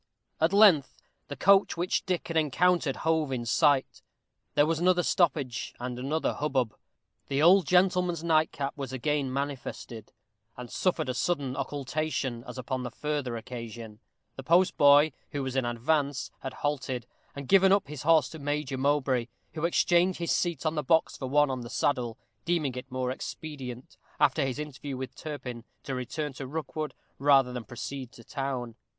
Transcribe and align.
At 0.39 0.51
length 0.51 0.99
the 1.27 1.35
coach 1.35 1.77
which 1.77 2.07
Dick 2.07 2.27
had 2.29 2.35
encountered 2.35 2.95
hove 3.05 3.31
in 3.31 3.45
sight. 3.45 4.01
There 4.55 4.65
was 4.65 4.79
another 4.79 5.03
stoppage 5.03 5.75
and 5.79 5.99
another 5.99 6.33
hubbub. 6.33 6.75
The 7.27 7.43
old 7.43 7.67
gentleman's 7.67 8.23
nightcap 8.23 8.73
was 8.75 8.91
again 8.91 9.31
manifested, 9.31 10.11
and 10.57 10.71
suffered 10.71 11.07
a 11.07 11.13
sudden 11.13 11.55
occultation, 11.55 12.43
as 12.47 12.57
upon 12.57 12.81
the 12.81 12.89
former 12.89 13.37
occasion. 13.37 13.99
The 14.37 14.41
postboy, 14.41 15.11
who 15.33 15.43
was 15.43 15.55
in 15.55 15.65
advance, 15.65 16.31
had 16.39 16.55
halted, 16.65 17.05
and 17.35 17.47
given 17.47 17.71
up 17.71 17.87
his 17.87 18.01
horse 18.01 18.27
to 18.29 18.39
Major 18.39 18.79
Mowbray, 18.79 19.27
who 19.53 19.65
exchanged 19.65 20.17
his 20.17 20.31
seat 20.31 20.65
on 20.65 20.73
the 20.73 20.81
box 20.81 21.15
for 21.15 21.27
one 21.29 21.51
on 21.51 21.61
the 21.61 21.69
saddle, 21.69 22.17
deeming 22.43 22.73
it 22.73 22.91
more 22.91 23.11
expedient, 23.11 23.97
after 24.19 24.43
his 24.43 24.57
interview 24.57 24.97
with 24.97 25.13
Turpin, 25.13 25.63
to 25.83 25.93
return 25.93 26.33
to 26.33 26.47
Rookwood, 26.47 26.95
rather 27.19 27.53
than 27.53 27.65
to 27.65 27.67
proceed 27.67 28.11
to 28.13 28.23
town. 28.23 28.73